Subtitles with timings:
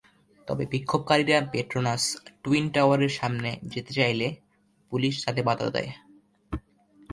[0.47, 2.03] তবে বিক্ষোভকারীরা Petronas
[2.43, 4.27] twin টাওয়ারের সামনে যেতে চাইলে
[4.91, 5.91] পুলিশ তাতে বাধা দেয়।